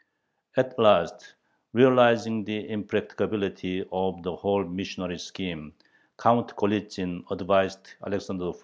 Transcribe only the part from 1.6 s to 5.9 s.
realizing the impracticability of the whole missionary scheme,